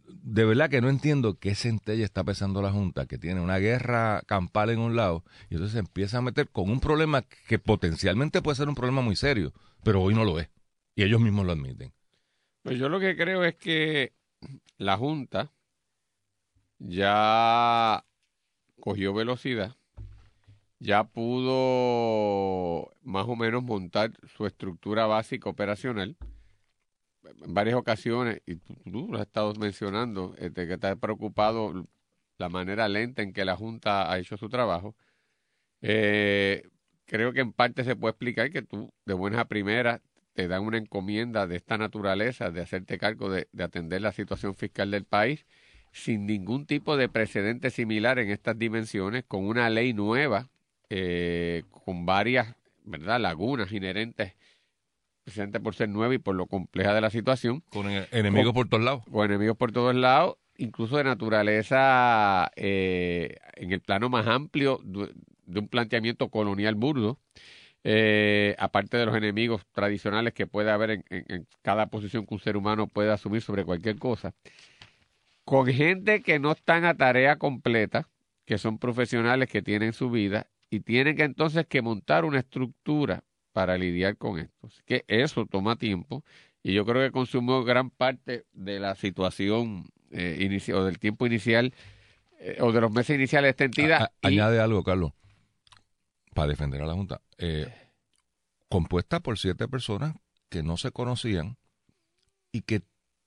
de 0.06 0.44
verdad 0.44 0.70
que 0.70 0.82
no 0.82 0.90
entiendo 0.90 1.40
qué 1.40 1.56
centella 1.56 2.04
está 2.04 2.26
pensando 2.26 2.62
la 2.62 2.74
Junta, 2.74 3.06
que 3.06 3.18
tiene 3.18 3.40
una 3.40 3.60
guerra 3.60 4.22
campal 4.26 4.72
en 4.72 4.80
un 4.80 4.98
lado, 4.98 5.24
y 5.50 5.54
entonces 5.54 5.72
se 5.76 5.80
empieza 5.80 6.18
a 6.18 6.22
meter 6.22 6.50
con 6.50 6.70
un 6.70 6.82
problema 6.82 7.22
que 7.22 7.58
potencialmente 7.58 8.42
puede 8.42 8.58
ser 8.58 8.68
un 8.68 8.76
problema 8.76 9.02
muy 9.02 9.16
serio, 9.16 9.54
pero 9.82 10.02
hoy 10.02 10.14
no 10.14 10.26
lo 10.26 10.42
es. 10.42 10.50
Y 10.98 11.04
ellos 11.04 11.22
mismos 11.22 11.46
lo 11.46 11.52
admiten. 11.52 11.94
Pues 12.64 12.80
yo 12.80 12.90
lo 12.90 13.00
que 13.00 13.16
creo 13.16 13.44
es 13.44 13.56
que 13.56 14.14
la 14.80 14.98
Junta 14.98 15.54
ya 16.80 18.04
cogió 18.80 19.14
velocidad, 19.14 19.76
ya 20.80 21.04
pudo 21.04 22.92
más 23.04 23.28
o 23.28 23.36
menos 23.36 23.62
montar 23.62 24.12
su 24.36 24.48
estructura 24.48 25.06
básica 25.06 25.52
operacional 25.52 26.18
en 27.24 27.54
varias 27.54 27.76
ocasiones, 27.76 28.42
y 28.48 28.56
tú, 28.56 29.08
lo 29.12 29.20
has 29.20 29.28
estado 29.28 29.54
mencionando, 29.54 30.34
este, 30.40 30.66
que 30.66 30.74
está 30.74 30.96
preocupado 30.96 31.88
la 32.40 32.50
manera 32.50 32.88
lenta 32.88 33.22
en 33.22 33.34
que 33.34 33.46
la 33.46 33.56
Junta 33.56 34.12
ha 34.12 34.18
hecho 34.18 34.36
su 34.36 34.50
trabajo. 34.50 34.96
Eh, 35.82 36.64
creo 37.06 37.34
que 37.34 37.42
en 37.42 37.54
parte 37.54 37.84
se 37.84 37.96
puede 37.96 38.14
explicar 38.14 38.50
que 38.50 38.64
tú, 38.64 38.92
de 39.06 39.14
buenas 39.14 39.42
a 39.42 39.46
primeras, 39.46 40.02
te 40.38 40.48
dan 40.48 40.62
una 40.62 40.78
encomienda 40.78 41.48
de 41.48 41.56
esta 41.56 41.80
naturaleza, 41.80 42.52
de 42.52 42.62
hacerte 42.62 43.00
cargo 43.00 43.32
de, 43.32 43.48
atender 43.60 44.04
la 44.04 44.12
situación 44.12 44.54
fiscal 44.54 44.92
del 44.92 45.04
país, 45.04 45.48
sin 45.92 46.28
ningún 46.28 46.68
tipo 46.68 46.96
de 46.96 47.10
precedente 47.10 47.72
similar 47.72 48.20
en 48.20 48.30
estas 48.30 48.56
dimensiones, 48.56 49.24
con 49.28 49.48
una 49.48 49.68
ley 49.72 49.94
nueva, 49.94 50.48
eh, 50.92 51.64
con 51.72 52.06
varias 52.06 52.54
¿verdad? 52.84 53.20
lagunas 53.20 53.72
inherentes 53.72 54.36
precisamente 55.24 55.60
por 55.60 55.74
ser 55.74 55.90
nueva 55.90 56.14
y 56.14 56.20
por 56.20 56.36
lo 56.36 56.46
compleja 56.46 56.94
de 56.94 57.02
la 57.02 57.10
situación. 57.10 57.64
Con 57.72 57.88
enemigos 57.90 58.54
por 58.54 58.70
todos 58.70 58.84
lados. 58.84 59.06
Con 59.12 59.26
enemigos 59.26 59.58
por 59.58 59.72
todos 59.72 59.96
lados, 59.96 60.38
incluso 60.60 60.98
de 60.98 61.04
naturaleza 61.04 62.52
eh, 62.56 63.38
en 63.56 63.72
el 63.72 63.82
plano 63.82 64.10
más 64.10 64.28
amplio 64.28 64.80
de, 64.84 65.10
un 65.60 65.68
planteamiento 65.68 66.30
colonial 66.30 66.76
burdo, 66.76 67.18
eh, 67.90 68.54
aparte 68.60 68.98
de 68.98 69.06
los 69.06 69.16
enemigos 69.16 69.66
tradicionales 69.72 70.34
que 70.34 70.46
puede 70.46 70.72
haber 70.72 70.92
en, 70.92 71.06
en, 71.10 71.48
cada 71.62 71.88
posición 71.88 72.26
que 72.26 72.34
un 72.34 72.42
ser 72.42 72.58
humano 72.58 72.88
puede 72.88 73.14
asumir 73.14 73.42
sobre 73.42 73.64
cualquier 73.64 73.98
cosa, 73.98 74.34
con 75.46 75.68
gente 75.68 76.22
que 76.22 76.38
no 76.38 76.52
están 76.52 76.84
a 76.84 76.98
tarea 76.98 77.38
completa, 77.38 78.10
que 78.44 78.58
son 78.58 78.78
profesionales 78.78 79.48
que 79.48 79.62
tienen 79.62 79.94
su 79.94 80.12
vida 80.12 80.48
y 80.70 80.82
tienen 80.82 81.16
que 81.16 81.24
entonces 81.24 81.66
que 81.66 81.82
montar 81.82 82.26
una 82.26 82.40
estructura 82.40 83.24
para 83.54 83.78
lidiar 83.78 84.18
con 84.18 84.38
esto. 84.38 84.68
Así 84.68 84.82
que 84.86 85.06
eso 85.08 85.46
toma 85.46 85.78
tiempo 85.78 86.26
y 86.64 86.74
yo 86.74 86.86
creo 86.86 87.02
que 87.02 87.14
consumió 87.14 87.64
gran 87.64 87.90
parte 87.90 88.44
de 88.52 88.82
la 88.82 88.96
situación 88.96 89.86
eh, 90.12 90.60
o 90.74 90.84
del 90.84 91.00
tiempo 91.00 91.26
inicial 91.26 91.74
eh, 92.42 92.58
o 92.60 92.74
de 92.74 92.82
los 92.82 92.92
meses 92.92 93.16
iniciales 93.16 93.48
de 93.48 93.52
esta 93.52 93.64
entidad. 93.64 94.12
Añade 94.24 94.60
algo, 94.60 94.84
Carlos, 94.84 95.14
para 96.38 96.50
defender 96.50 96.84
a 96.84 96.86
la 96.86 96.94
Junta. 96.94 97.20
Eh, 97.40 97.68
compuesta 98.70 99.22
por 99.22 99.40
siete 99.40 99.68
personas 99.68 100.14
que 100.50 100.62
no 100.62 100.78
se 100.78 100.92
conocían 100.92 101.58
y 102.52 102.62
que 102.62 102.84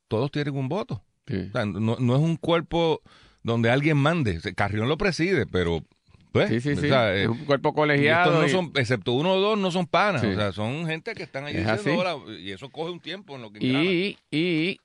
todos 0.06 0.30
tienen 0.30 0.56
un 0.56 0.68
voto. 0.68 1.02
no, 1.26 1.96
no 1.98 2.14
es 2.14 2.22
un 2.22 2.36
cuerpo 2.36 3.02
donde 3.42 3.68
alguien 3.68 3.96
mande. 3.96 4.40
Carrión 4.54 4.88
lo 4.88 4.96
preside, 4.96 5.44
pero 5.46 5.82
pues, 6.30 6.50
sí, 6.50 6.60
sí, 6.60 6.76
sí. 6.76 6.86
es 6.86 7.26
un 7.26 7.44
cuerpo 7.46 7.74
colegiado. 7.74 8.42
No 8.42 8.48
son, 8.48 8.70
excepto 8.76 9.12
uno 9.12 9.32
o 9.32 9.40
dos, 9.40 9.58
no 9.58 9.72
son 9.72 9.88
panas. 9.88 10.22
O 10.22 10.34
sea, 10.36 10.52
son 10.52 10.86
gente 10.86 11.14
que 11.14 11.24
están 11.24 11.46
allí 11.46 11.58
diciendo 11.58 12.30
y 12.38 12.52
eso 12.52 12.70
coge 12.70 12.92
un 12.92 13.00
tiempo 13.00 13.34
en 13.34 13.42
lo 13.42 13.50
que 13.50 13.58
y, 13.60 14.18
y 14.30 14.78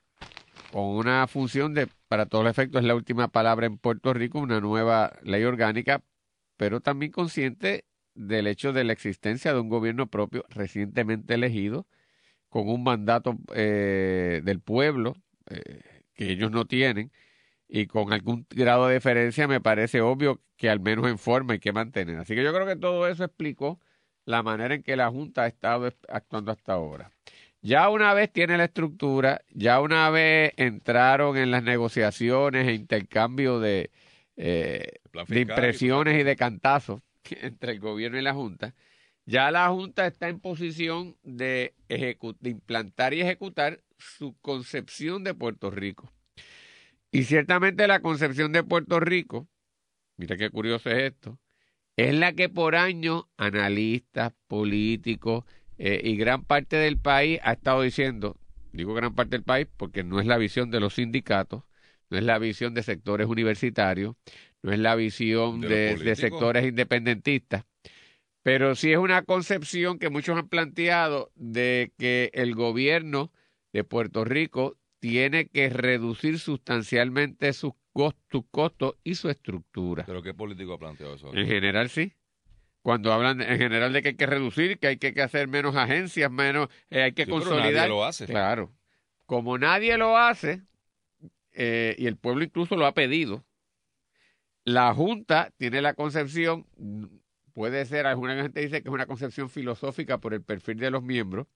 con 0.71 0.81
una 0.81 1.27
función 1.27 1.75
de, 1.75 1.87
para 2.07 2.25
todos 2.25 2.43
los 2.43 2.49
efectos, 2.49 2.81
es 2.81 2.87
la 2.87 2.95
última 2.95 3.27
palabra 3.27 3.67
en 3.67 3.77
Puerto 3.77 4.15
Rico, 4.15 4.39
una 4.39 4.59
nueva 4.59 5.13
ley 5.21 5.43
orgánica, 5.43 6.01
pero 6.57 6.79
también 6.79 7.11
consciente 7.11 7.85
del 8.15 8.47
hecho 8.47 8.73
de 8.73 8.83
la 8.83 8.93
existencia 8.93 9.53
de 9.53 9.59
un 9.59 9.69
gobierno 9.69 10.07
propio 10.07 10.45
recientemente 10.49 11.35
elegido, 11.35 11.85
con 12.49 12.69
un 12.69 12.83
mandato 12.83 13.37
eh, 13.53 14.41
del 14.43 14.61
pueblo 14.61 15.15
eh, 15.49 15.81
que 16.13 16.31
ellos 16.31 16.51
no 16.51 16.65
tienen 16.65 17.11
y 17.67 17.87
con 17.87 18.13
algún 18.13 18.45
grado 18.49 18.87
de 18.87 18.95
diferencia 18.95 19.47
me 19.47 19.59
parece 19.59 20.01
obvio 20.01 20.41
que 20.55 20.69
al 20.69 20.79
menos 20.79 21.07
en 21.07 21.17
forma 21.17 21.53
hay 21.53 21.59
que 21.59 21.73
mantener. 21.73 22.17
Así 22.17 22.35
que 22.35 22.43
yo 22.43 22.53
creo 22.53 22.65
que 22.65 22.77
todo 22.77 23.07
eso 23.07 23.25
explicó 23.25 23.79
la 24.25 24.43
manera 24.43 24.75
en 24.75 24.83
que 24.83 24.95
la 24.95 25.09
Junta 25.09 25.43
ha 25.43 25.47
estado 25.47 25.91
actuando 26.07 26.51
hasta 26.51 26.73
ahora. 26.73 27.11
Ya 27.61 27.89
una 27.89 28.13
vez 28.13 28.31
tiene 28.31 28.57
la 28.57 28.65
estructura, 28.65 29.41
ya 29.49 29.81
una 29.81 30.09
vez 30.09 30.53
entraron 30.57 31.35
en 31.35 31.51
las 31.51 31.63
negociaciones 31.63 32.67
e 32.67 32.73
intercambio 32.73 33.59
de, 33.59 33.91
eh, 34.37 34.99
de 35.27 35.39
impresiones 35.39 36.19
y 36.19 36.23
de 36.23 36.35
cantazos 36.35 37.01
entre 37.31 37.73
el 37.73 37.79
gobierno 37.79 38.17
y 38.17 38.21
la 38.21 38.33
Junta, 38.33 38.75
ya 39.25 39.49
la 39.51 39.67
Junta 39.69 40.05
está 40.05 40.29
en 40.29 40.39
posición 40.39 41.17
de, 41.23 41.73
implantar 42.43 43.13
y 43.13 43.21
ejecutar 43.21 43.81
su 43.97 44.35
concepción 44.41 45.23
de 45.23 45.33
Puerto 45.33 45.71
Rico. 45.71 46.11
Y 47.11 47.23
ciertamente 47.23 47.87
la 47.87 48.01
concepción 48.01 48.51
de 48.51 48.63
Puerto 48.63 48.99
Rico, 48.99 49.47
mira 50.17 50.37
qué 50.37 50.49
curioso 50.49 50.89
es 50.91 51.13
esto, 51.13 51.39
es 51.95 52.13
la 52.13 52.33
que 52.33 52.49
por 52.49 52.75
años 52.75 53.25
analistas, 53.37 54.33
políticos 54.47 55.45
eh, 55.77 56.01
y 56.03 56.17
gran 56.17 56.43
parte 56.43 56.75
del 56.75 56.97
país 56.97 57.39
ha 57.43 57.53
estado 57.53 57.81
diciendo, 57.81 58.37
digo 58.73 58.93
gran 58.93 59.15
parte 59.15 59.37
del 59.37 59.43
país 59.43 59.67
porque 59.77 60.03
no 60.03 60.19
es 60.19 60.27
la 60.27 60.37
visión 60.37 60.71
de 60.71 60.79
los 60.79 60.95
sindicatos, 60.95 61.63
no 62.09 62.17
es 62.17 62.23
la 62.23 62.37
visión 62.37 62.73
de 62.73 62.83
sectores 62.83 63.27
universitarios, 63.27 64.15
no 64.65 64.73
es 64.73 64.79
la 64.79 64.95
visión 64.95 65.61
de, 65.61 65.95
de 65.95 66.15
sectores 66.15 66.65
independentistas, 66.65 67.65
pero 68.41 68.73
sí 68.73 68.91
es 68.91 68.97
una 68.97 69.21
concepción 69.21 69.99
que 69.99 70.09
muchos 70.09 70.35
han 70.37 70.49
planteado 70.49 71.31
de 71.35 71.91
que 71.99 72.31
el 72.33 72.55
gobierno 72.55 73.31
de 73.73 73.83
Puerto 73.83 74.25
Rico 74.25 74.75
tiene 74.99 75.49
que 75.49 75.69
reducir 75.69 76.39
sustancialmente 76.39 77.53
sus 77.53 77.73
costos, 77.93 78.95
y 79.03 79.15
su 79.15 79.29
estructura. 79.29 80.03
¿Pero 80.05 80.23
qué 80.23 80.33
político 80.33 80.73
ha 80.73 80.79
planteado 80.79 81.13
eso? 81.13 81.31
En 81.33 81.47
general 81.47 81.89
sí. 81.89 82.13
Cuando 82.81 83.13
hablan 83.13 83.41
en 83.41 83.57
general 83.57 83.93
de 83.93 84.01
que 84.01 84.09
hay 84.09 84.15
que 84.15 84.25
reducir, 84.25 84.79
que 84.79 84.87
hay 84.87 84.97
que 84.97 85.21
hacer 85.21 85.47
menos 85.47 85.75
agencias, 85.75 86.29
menos, 86.31 86.69
eh, 86.89 87.03
hay 87.03 87.11
que 87.13 87.27
consolidar. 87.27 87.63
Pero 87.63 87.77
nadie 87.77 87.89
lo 87.89 88.03
hace. 88.03 88.25
Claro. 88.25 88.73
Como 89.27 89.57
nadie 89.57 89.97
lo 89.97 90.17
hace, 90.17 90.61
eh, 91.53 91.95
y 91.97 92.07
el 92.07 92.17
pueblo 92.17 92.43
incluso 92.43 92.75
lo 92.75 92.85
ha 92.85 92.93
pedido, 92.93 93.45
la 94.65 94.93
Junta 94.93 95.53
tiene 95.57 95.81
la 95.81 95.93
concepción, 95.93 96.65
puede 97.53 97.85
ser, 97.85 98.07
alguna 98.07 98.35
gente 98.41 98.59
dice 98.59 98.81
que 98.81 98.89
es 98.89 98.93
una 98.93 99.05
concepción 99.05 99.49
filosófica 99.49 100.17
por 100.17 100.33
el 100.33 100.41
perfil 100.41 100.77
de 100.77 100.91
los 100.91 101.03
miembros. 101.03 101.47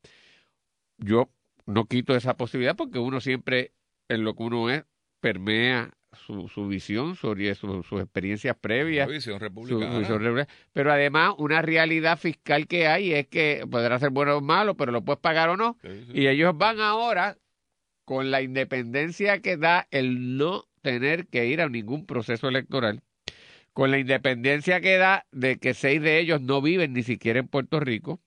Yo 0.97 1.29
no 1.65 1.85
quito 1.85 2.15
esa 2.15 2.37
posibilidad 2.37 2.75
porque 2.75 2.99
uno 2.99 3.19
siempre, 3.19 3.73
en 4.07 4.23
lo 4.23 4.35
que 4.35 4.43
uno 4.43 4.69
es, 4.69 4.85
permea 5.19 5.91
su, 6.13 6.47
su 6.47 6.67
visión 6.67 7.15
sobre 7.15 7.53
sus 7.55 7.99
experiencias 7.99 8.55
previas. 8.55 9.07
Su 9.07 9.13
visión 9.13 9.39
republicana. 9.39 10.47
pero 10.71 10.91
además, 10.91 11.33
una 11.39 11.61
realidad 11.63 12.17
fiscal 12.17 12.67
que 12.67 12.87
hay 12.87 13.13
es 13.13 13.27
que 13.27 13.65
podrá 13.69 13.97
ser 13.97 14.11
bueno 14.11 14.37
o 14.37 14.41
malo, 14.41 14.77
pero 14.77 14.91
lo 14.91 15.03
puedes 15.03 15.19
pagar 15.19 15.49
o 15.49 15.57
no. 15.57 15.77
Y 16.13 16.27
ellos 16.27 16.55
van 16.55 16.79
ahora 16.79 17.37
con 18.05 18.29
la 18.31 18.41
independencia 18.41 19.39
que 19.41 19.57
da 19.57 19.87
el 19.91 20.37
no 20.37 20.68
tener 20.81 21.27
que 21.27 21.45
ir 21.47 21.61
a 21.61 21.69
ningún 21.69 22.05
proceso 22.05 22.47
electoral, 22.47 23.01
con 23.73 23.91
la 23.91 23.99
independencia 23.99 24.81
que 24.81 24.97
da 24.97 25.25
de 25.31 25.57
que 25.57 25.73
seis 25.73 26.01
de 26.01 26.19
ellos 26.19 26.41
no 26.41 26.61
viven 26.61 26.93
ni 26.93 27.03
siquiera 27.03 27.39
en 27.39 27.47
Puerto 27.47 27.79
Rico, 27.79 28.19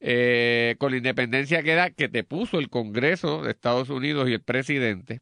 eh, 0.00 0.76
con 0.78 0.92
la 0.92 0.98
independencia 0.98 1.62
que 1.62 1.74
da, 1.74 1.90
que 1.90 2.08
te 2.08 2.22
puso 2.24 2.58
el 2.58 2.68
Congreso 2.68 3.42
de 3.42 3.50
Estados 3.50 3.88
Unidos 3.90 4.28
y 4.28 4.34
el 4.34 4.42
presidente, 4.42 5.20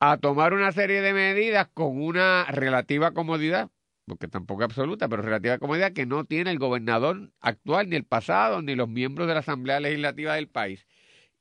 a 0.00 0.16
tomar 0.16 0.54
una 0.54 0.72
serie 0.72 1.00
de 1.02 1.12
medidas 1.12 1.68
con 1.74 2.00
una 2.00 2.46
relativa 2.50 3.12
comodidad, 3.12 3.70
porque 4.06 4.28
tampoco 4.28 4.64
absoluta, 4.64 5.08
pero 5.08 5.22
relativa 5.22 5.58
comodidad 5.58 5.92
que 5.92 6.06
no 6.06 6.24
tiene 6.24 6.50
el 6.50 6.58
gobernador 6.58 7.30
actual, 7.40 7.90
ni 7.90 7.96
el 7.96 8.04
pasado, 8.04 8.62
ni 8.62 8.74
los 8.74 8.88
miembros 8.88 9.28
de 9.28 9.34
la 9.34 9.40
Asamblea 9.40 9.80
Legislativa 9.80 10.34
del 10.34 10.48
país. 10.48 10.86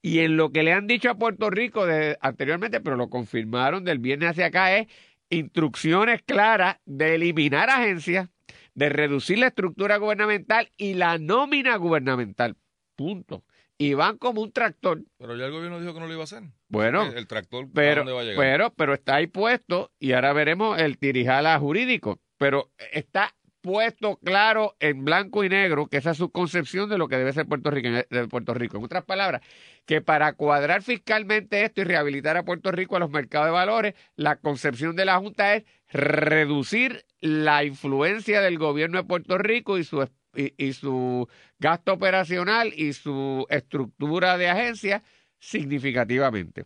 Y 0.01 0.19
en 0.19 0.37
lo 0.37 0.51
que 0.51 0.63
le 0.63 0.73
han 0.73 0.87
dicho 0.87 1.09
a 1.09 1.15
Puerto 1.15 1.49
Rico 1.49 1.85
de, 1.85 2.17
anteriormente, 2.21 2.79
pero 2.79 2.95
lo 2.95 3.09
confirmaron 3.09 3.83
del 3.83 3.99
viernes 3.99 4.29
hacia 4.29 4.47
acá, 4.47 4.77
es 4.77 4.87
instrucciones 5.29 6.21
claras 6.23 6.77
de 6.85 7.15
eliminar 7.15 7.69
agencias, 7.69 8.29
de 8.73 8.89
reducir 8.89 9.39
la 9.39 9.47
estructura 9.47 9.97
gubernamental 9.97 10.71
y 10.77 10.93
la 10.93 11.17
nómina 11.17 11.75
gubernamental. 11.77 12.55
Punto. 12.95 13.43
Y 13.77 13.93
van 13.93 14.17
como 14.17 14.41
un 14.41 14.51
tractor. 14.51 15.03
Pero 15.17 15.35
ya 15.35 15.45
el 15.45 15.51
gobierno 15.51 15.79
dijo 15.79 15.93
que 15.93 15.99
no 15.99 16.07
lo 16.07 16.13
iba 16.13 16.21
a 16.21 16.25
hacer. 16.25 16.43
Bueno, 16.67 17.03
el, 17.03 17.27
tractor, 17.27 17.67
pero, 17.73 18.01
dónde 18.01 18.13
va 18.13 18.21
a 18.21 18.23
llegar? 18.23 18.37
Pero, 18.37 18.73
pero 18.73 18.93
está 18.93 19.15
ahí 19.15 19.27
puesto 19.27 19.91
y 19.99 20.13
ahora 20.13 20.33
veremos 20.33 20.79
el 20.79 20.97
tirijala 20.97 21.57
jurídico. 21.59 22.19
Pero 22.37 22.71
está 22.91 23.35
puesto 23.67 24.15
claro 24.24 24.75
en 24.79 25.03
blanco 25.03 25.43
y 25.43 25.50
negro 25.50 25.88
que 25.88 25.97
esa 25.97 26.12
es 26.12 26.17
su 26.17 26.31
concepción 26.31 26.89
de 26.89 26.97
lo 26.97 27.09
que 27.09 27.17
debe 27.17 27.33
ser 27.33 27.45
Puerto 27.45 27.69
Rico. 27.69 27.89
De 27.89 28.27
Puerto 28.29 28.53
Rico. 28.53 28.77
En 28.77 28.86
otras 28.86 29.03
palabras, 29.03 29.41
que 29.86 30.01
para 30.01 30.33
cuadrar 30.33 30.81
fiscalmente 30.81 31.65
esto 31.65 31.81
y 31.81 31.83
rehabilitar 31.83 32.38
a 32.38 32.45
Puerto 32.45 32.71
Rico 32.71 32.95
a 32.95 33.00
los 33.00 33.09
mercados 33.09 33.47
de 33.47 33.51
valores, 33.51 33.95
la 34.15 34.38
concepción 34.38 34.95
de 34.95 35.03
la 35.03 35.17
Junta 35.17 35.55
es 35.55 35.65
reducir 35.89 37.05
la 37.19 37.65
influencia 37.65 38.39
del 38.41 38.57
gobierno 38.57 39.00
de 39.00 39.03
Puerto 39.03 39.38
Rico 39.38 39.77
y 39.77 39.83
su, 39.83 40.07
y, 40.33 40.74
su 40.74 41.27
gasto 41.59 41.93
operacional 41.93 42.74
y 42.74 42.93
su 42.93 43.45
estructura 43.50 44.38
de 44.38 44.50
agencia 44.50 45.03
significativamente. 45.39 46.65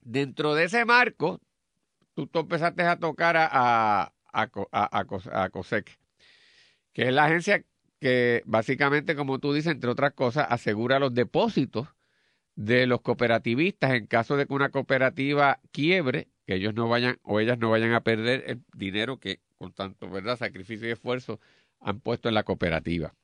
Dentro 0.00 0.54
de 0.54 0.64
ese 0.64 0.86
marco, 0.86 1.40
tú, 2.14 2.28
empezaste 2.32 2.82
a 2.84 2.98
tocar 2.98 3.36
a, 3.36 3.48
a, 3.52 4.13
a, 4.34 5.50
COSEC, 5.50 5.98
que 6.92 7.08
es 7.08 7.14
la 7.14 7.26
agencia 7.26 7.64
que 8.00 8.42
básicamente, 8.44 9.16
como 9.16 9.38
tú 9.38 9.52
dices, 9.52 9.72
entre 9.72 9.90
otras 9.90 10.12
cosas, 10.12 10.46
asegura 10.50 10.98
los 10.98 11.14
depósitos 11.14 11.88
de 12.56 12.86
los 12.86 13.00
cooperativistas 13.00 13.92
en 13.92 14.06
caso 14.06 14.36
de 14.36 14.46
que 14.46 14.52
una 14.52 14.70
cooperativa 14.70 15.60
quiebre, 15.72 16.28
que 16.46 16.54
ellos 16.56 16.74
no 16.74 16.88
vayan 16.88 17.18
o 17.22 17.40
ellas 17.40 17.58
no 17.58 17.70
vayan 17.70 17.92
a 17.92 18.02
perder 18.02 18.44
el 18.46 18.62
dinero 18.74 19.18
que 19.18 19.40
con 19.56 19.72
tanto 19.72 20.10
verdad 20.10 20.36
sacrificio 20.36 20.88
y 20.88 20.92
esfuerzo 20.92 21.40
han 21.80 22.00
puesto 22.00 22.28
en 22.28 22.34
la 22.34 22.42
cooperativa. 22.42 23.14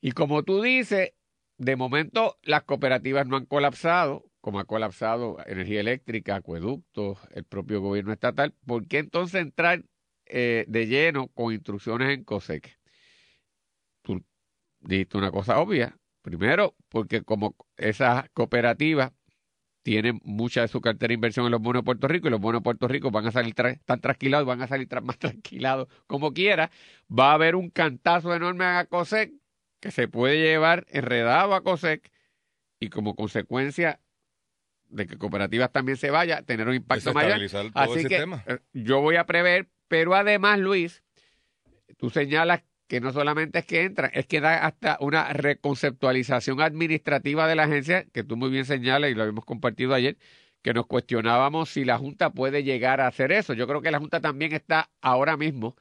Y 0.00 0.12
como 0.12 0.42
tú 0.42 0.60
dices, 0.60 1.12
de 1.56 1.76
momento 1.76 2.38
las 2.42 2.64
cooperativas 2.64 3.26
no 3.26 3.36
han 3.36 3.46
colapsado, 3.46 4.24
como 4.44 4.58
ha 4.58 4.66
colapsado 4.66 5.38
energía 5.46 5.80
eléctrica, 5.80 6.36
acueductos, 6.36 7.18
el 7.30 7.44
propio 7.44 7.80
gobierno 7.80 8.12
estatal. 8.12 8.52
¿Por 8.66 8.86
qué 8.86 8.98
entonces 8.98 9.40
entrar 9.40 9.82
eh, 10.26 10.66
de 10.68 10.86
lleno 10.86 11.28
con 11.28 11.54
instrucciones 11.54 12.10
en 12.10 12.24
COSEC? 12.24 12.78
Tú 14.02 14.22
dijiste 14.80 15.16
una 15.16 15.30
cosa 15.30 15.58
obvia. 15.60 15.96
Primero, 16.20 16.76
porque 16.90 17.22
como 17.22 17.56
esas 17.78 18.28
cooperativas 18.34 19.12
tienen 19.82 20.20
mucha 20.24 20.60
de 20.60 20.68
su 20.68 20.82
cartera 20.82 21.08
de 21.08 21.14
inversión 21.14 21.46
en 21.46 21.52
los 21.52 21.62
bonos 21.62 21.80
de 21.80 21.86
Puerto 21.86 22.06
Rico 22.06 22.28
y 22.28 22.30
los 22.30 22.40
bonos 22.40 22.60
de 22.60 22.64
Puerto 22.64 22.86
Rico 22.86 23.10
van 23.10 23.26
a 23.26 23.32
salir 23.32 23.54
tan 23.54 24.00
tranquilados, 24.02 24.46
van 24.46 24.60
a 24.60 24.68
salir 24.68 24.88
más 25.02 25.18
tranquilados 25.18 25.88
como 26.06 26.34
quiera, 26.34 26.70
va 27.10 27.30
a 27.30 27.34
haber 27.34 27.56
un 27.56 27.70
cantazo 27.70 28.34
enorme 28.34 28.66
a 28.66 28.84
COSEC 28.84 29.32
que 29.80 29.90
se 29.90 30.06
puede 30.06 30.36
llevar 30.36 30.84
enredado 30.90 31.54
a 31.54 31.62
COSEC 31.62 32.12
y 32.78 32.90
como 32.90 33.16
consecuencia 33.16 34.00
de 34.94 35.06
que 35.06 35.18
cooperativas 35.18 35.72
también 35.72 35.96
se 35.96 36.10
vaya, 36.10 36.42
tener 36.42 36.68
un 36.68 36.74
impacto 36.74 37.12
mayor. 37.12 37.40
Así 37.74 38.04
que 38.04 38.22
eh, 38.46 38.58
yo 38.72 39.00
voy 39.00 39.16
a 39.16 39.26
prever, 39.26 39.68
pero 39.88 40.14
además, 40.14 40.58
Luis, 40.60 41.02
tú 41.98 42.10
señalas 42.10 42.62
que 42.86 43.00
no 43.00 43.12
solamente 43.12 43.58
es 43.58 43.64
que 43.64 43.82
entra, 43.82 44.06
es 44.08 44.26
que 44.26 44.40
da 44.40 44.64
hasta 44.66 44.98
una 45.00 45.32
reconceptualización 45.32 46.60
administrativa 46.60 47.48
de 47.48 47.56
la 47.56 47.64
agencia, 47.64 48.04
que 48.12 48.22
tú 48.22 48.36
muy 48.36 48.50
bien 48.50 48.66
señalas 48.66 49.10
y 49.10 49.14
lo 49.14 49.22
habíamos 49.22 49.44
compartido 49.44 49.94
ayer, 49.94 50.16
que 50.62 50.72
nos 50.72 50.86
cuestionábamos 50.86 51.70
si 51.70 51.84
la 51.84 51.98
Junta 51.98 52.30
puede 52.30 52.62
llegar 52.62 53.00
a 53.00 53.08
hacer 53.08 53.32
eso. 53.32 53.52
Yo 53.52 53.66
creo 53.66 53.82
que 53.82 53.90
la 53.90 53.98
Junta 53.98 54.20
también 54.20 54.52
está 54.52 54.90
ahora 55.00 55.36
mismo 55.36 55.76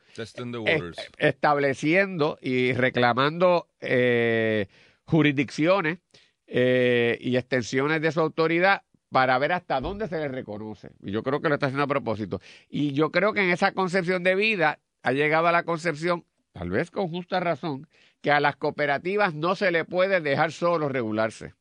estableciendo 1.17 2.37
y 2.41 2.73
reclamando 2.73 3.69
eh, 3.79 4.67
jurisdicciones 5.05 5.99
eh, 6.47 7.17
y 7.21 7.37
extensiones 7.37 8.01
de 8.01 8.11
su 8.11 8.19
autoridad 8.19 8.81
para 9.13 9.37
ver 9.37 9.53
hasta 9.53 9.79
dónde 9.79 10.07
se 10.07 10.17
le 10.17 10.27
reconoce. 10.27 10.89
Y 11.01 11.11
yo 11.11 11.23
creo 11.23 11.39
que 11.39 11.47
lo 11.47 11.55
está 11.55 11.67
haciendo 11.67 11.83
a 11.83 11.87
propósito. 11.87 12.41
Y 12.67 12.93
yo 12.93 13.11
creo 13.11 13.31
que 13.31 13.41
en 13.41 13.51
esa 13.51 13.71
concepción 13.71 14.23
de 14.23 14.35
vida 14.35 14.79
ha 15.03 15.11
llegado 15.11 15.47
a 15.47 15.51
la 15.51 15.63
concepción, 15.63 16.25
tal 16.51 16.71
vez 16.71 16.89
con 16.89 17.09
justa 17.09 17.39
razón, 17.39 17.87
que 18.21 18.31
a 18.31 18.39
las 18.39 18.55
cooperativas 18.55 19.35
no 19.35 19.55
se 19.55 19.71
le 19.71 19.85
puede 19.85 20.19
dejar 20.19 20.51
solo 20.51 20.89
regularse. 20.89 21.53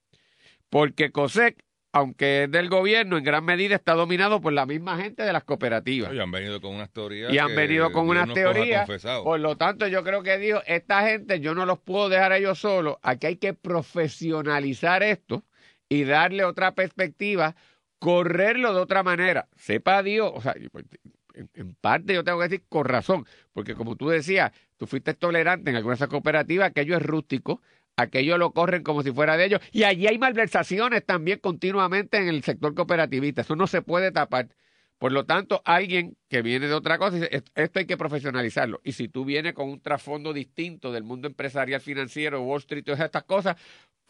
Porque 0.70 1.12
COSEC 1.12 1.62
aunque 1.94 2.44
es 2.44 2.50
del 2.50 2.70
gobierno, 2.70 3.18
en 3.18 3.24
gran 3.24 3.44
medida 3.44 3.74
está 3.74 3.92
dominado 3.92 4.40
por 4.40 4.54
la 4.54 4.64
misma 4.64 4.96
gente 4.96 5.24
de 5.24 5.32
las 5.34 5.44
cooperativas. 5.44 6.10
Y 6.14 6.18
han 6.18 6.30
venido 6.30 6.58
con 6.62 6.74
unas 6.74 6.90
teorías. 6.90 7.30
Y 7.30 7.36
han 7.36 7.54
venido 7.54 7.92
con 7.92 8.08
unas 8.08 8.32
teorías. 8.32 8.88
Por 9.22 9.40
lo 9.40 9.58
tanto, 9.58 9.86
yo 9.88 10.02
creo 10.02 10.22
que 10.22 10.38
dijo, 10.38 10.60
esta 10.66 11.06
gente 11.06 11.40
yo 11.40 11.54
no 11.54 11.66
los 11.66 11.78
puedo 11.78 12.08
dejar 12.08 12.32
a 12.32 12.38
ellos 12.38 12.58
solos, 12.58 12.96
aquí 13.02 13.26
hay 13.26 13.36
que 13.36 13.52
profesionalizar 13.52 15.02
esto 15.02 15.44
y 15.92 16.04
darle 16.04 16.44
otra 16.44 16.74
perspectiva, 16.74 17.54
correrlo 17.98 18.72
de 18.72 18.80
otra 18.80 19.02
manera. 19.02 19.46
Sepa 19.56 20.02
Dios, 20.02 20.32
o 20.34 20.40
sea, 20.40 20.54
pues, 20.70 20.86
en, 21.34 21.74
parte 21.74 22.14
yo 22.14 22.24
tengo 22.24 22.38
que 22.38 22.48
decir 22.48 22.64
con 22.66 22.86
razón, 22.86 23.26
porque 23.52 23.74
como 23.74 23.96
tú 23.96 24.08
decías, 24.08 24.52
tú 24.78 24.86
fuiste 24.86 25.12
tolerante 25.12 25.70
en 25.70 25.76
algunas 25.76 26.00
cooperativas, 26.06 26.70
aquello 26.70 26.96
es 26.96 27.02
rústico, 27.02 27.60
aquello 27.96 28.38
lo 28.38 28.52
corren 28.52 28.82
como 28.82 29.02
si 29.02 29.12
fuera 29.12 29.36
de 29.36 29.44
ellos, 29.44 29.60
y 29.70 29.82
allí 29.82 30.06
hay 30.06 30.16
malversaciones 30.16 31.04
también 31.04 31.40
continuamente 31.40 32.16
en 32.16 32.28
el 32.28 32.42
sector 32.42 32.74
cooperativista, 32.74 33.42
eso 33.42 33.54
no 33.54 33.66
se 33.66 33.82
puede 33.82 34.12
tapar. 34.12 34.48
Por 34.96 35.10
lo 35.10 35.26
tanto, 35.26 35.60
alguien 35.64 36.16
que 36.28 36.42
viene 36.42 36.68
de 36.68 36.74
otra 36.74 36.96
cosa, 36.96 37.18
esto 37.26 37.78
hay 37.80 37.86
que 37.86 37.96
profesionalizarlo. 37.96 38.80
Y 38.84 38.92
si 38.92 39.08
tú 39.08 39.24
vienes 39.24 39.52
con 39.52 39.68
un 39.68 39.80
trasfondo 39.80 40.32
distinto 40.32 40.92
del 40.92 41.02
mundo 41.02 41.26
empresarial 41.26 41.80
financiero, 41.80 42.40
Wall 42.40 42.60
Street, 42.60 42.84
todas 42.84 43.00
estas 43.00 43.24
cosas, 43.24 43.56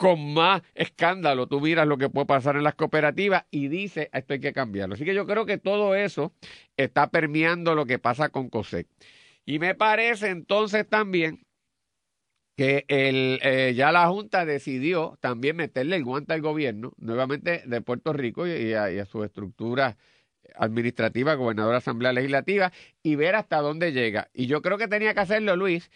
con 0.02 0.34
más 0.34 0.62
escándalo. 0.74 1.46
Tú 1.46 1.60
miras 1.60 1.86
lo 1.86 1.96
que 1.96 2.08
puede 2.10 2.26
pasar 2.26 2.56
en 2.56 2.64
las 2.64 2.74
cooperativas 2.74 3.44
y 3.52 3.68
dice, 3.68 4.10
esto 4.12 4.32
hay 4.32 4.40
que 4.40 4.52
cambiarlo. 4.52 4.96
Así 4.96 5.04
que 5.04 5.14
yo 5.14 5.26
creo 5.26 5.46
que 5.46 5.58
todo 5.58 5.94
eso 5.94 6.32
está 6.76 7.08
permeando 7.08 7.76
lo 7.76 7.86
que 7.86 8.00
pasa 8.00 8.28
con 8.30 8.48
COSEC. 8.48 8.88
Y 9.46 9.60
me 9.60 9.76
parece 9.76 10.30
entonces 10.30 10.88
también 10.88 11.46
que 12.56 12.84
el, 12.88 13.38
eh, 13.44 13.74
ya 13.76 13.92
la 13.92 14.08
Junta 14.08 14.44
decidió 14.44 15.16
también 15.20 15.54
meterle 15.54 15.94
el 15.94 16.02
guante 16.02 16.34
al 16.34 16.42
gobierno, 16.42 16.94
nuevamente 16.96 17.62
de 17.64 17.80
Puerto 17.80 18.12
Rico 18.12 18.44
y, 18.48 18.74
a, 18.74 18.90
y 18.90 18.98
a 18.98 19.06
su 19.06 19.22
estructura 19.22 19.96
administrativa, 20.56 21.34
gobernadora, 21.34 21.78
asamblea 21.78 22.12
legislativa, 22.12 22.72
y 23.04 23.14
ver 23.14 23.36
hasta 23.36 23.58
dónde 23.58 23.92
llega. 23.92 24.30
Y 24.34 24.46
yo 24.46 24.62
creo 24.62 24.78
que 24.78 24.88
tenía 24.88 25.14
que 25.14 25.20
hacerlo, 25.20 25.54
Luis, 25.54 25.92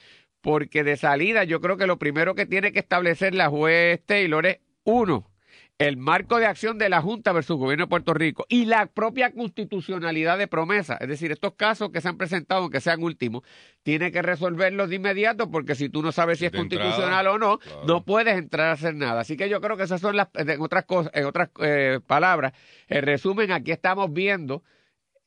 porque 0.46 0.84
de 0.84 0.96
salida 0.96 1.42
yo 1.42 1.60
creo 1.60 1.76
que 1.76 1.88
lo 1.88 1.98
primero 1.98 2.36
que 2.36 2.46
tiene 2.46 2.70
que 2.70 2.78
establecer 2.78 3.34
la 3.34 3.48
juez 3.48 4.00
Taylor 4.06 4.46
es, 4.46 4.60
uno, 4.84 5.28
el 5.76 5.96
marco 5.96 6.38
de 6.38 6.46
acción 6.46 6.78
de 6.78 6.88
la 6.88 7.02
Junta 7.02 7.32
versus 7.32 7.58
Gobierno 7.58 7.86
de 7.86 7.88
Puerto 7.88 8.14
Rico 8.14 8.46
y 8.48 8.66
la 8.66 8.86
propia 8.86 9.32
constitucionalidad 9.32 10.38
de 10.38 10.46
promesa. 10.46 10.98
Es 11.00 11.08
decir, 11.08 11.32
estos 11.32 11.54
casos 11.54 11.90
que 11.90 12.00
se 12.00 12.06
han 12.06 12.16
presentado, 12.16 12.60
aunque 12.60 12.80
sean 12.80 13.02
últimos, 13.02 13.42
tiene 13.82 14.12
que 14.12 14.22
resolverlos 14.22 14.88
de 14.88 14.94
inmediato 14.94 15.50
porque 15.50 15.74
si 15.74 15.88
tú 15.88 16.00
no 16.00 16.12
sabes 16.12 16.38
si 16.38 16.46
es 16.46 16.52
constitucional 16.52 17.26
o 17.26 17.38
no, 17.38 17.58
no 17.84 18.04
puedes 18.04 18.38
entrar 18.38 18.68
a 18.68 18.72
hacer 18.74 18.94
nada. 18.94 19.22
Así 19.22 19.36
que 19.36 19.48
yo 19.48 19.60
creo 19.60 19.76
que 19.76 19.82
esas 19.82 20.00
son 20.00 20.14
las, 20.14 20.28
en 20.34 20.60
otras 20.60 20.84
cosas, 20.84 21.10
en 21.12 21.24
otras 21.24 21.50
eh, 21.58 21.98
palabras, 22.06 22.52
en 22.86 23.02
resumen, 23.02 23.50
aquí 23.50 23.72
estamos 23.72 24.12
viendo 24.12 24.62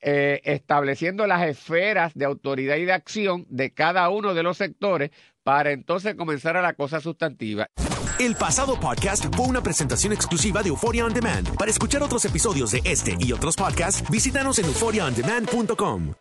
eh, 0.02 0.42
estableciendo 0.44 1.28
las 1.28 1.48
esferas 1.48 2.14
de 2.14 2.26
autoridad 2.26 2.78
y 2.78 2.86
de 2.86 2.94
acción 2.94 3.46
de 3.50 3.74
cada 3.74 4.10
uno 4.10 4.34
de 4.34 4.44
los 4.44 4.58
sectores 4.58 5.12
para 5.44 5.72
entonces 5.72 6.16
comenzar 6.16 6.58
a 6.58 6.62
la 6.62 6.74
cosa 6.74 7.00
sustantiva. 7.00 7.68
El 8.20 8.36
pasado 8.36 8.78
podcast 8.78 9.34
fue 9.34 9.48
una 9.48 9.64
presentación 9.64 10.12
exclusiva 10.12 10.62
de 10.62 10.70
Euphoria 10.70 11.06
On 11.06 11.14
Demand. 11.14 11.56
Para 11.56 11.72
escuchar 11.72 12.04
otros 12.04 12.26
episodios 12.26 12.72
de 12.72 12.82
este 12.84 13.16
y 13.18 13.32
otros 13.32 13.56
podcasts, 13.56 14.04
visítanos 14.10 14.60
en 14.60 14.66
euphoriaondemand.com. 14.66 16.14